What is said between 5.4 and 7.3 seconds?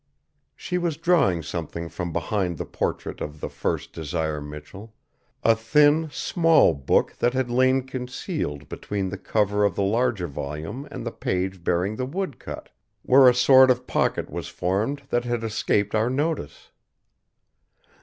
a thin, small book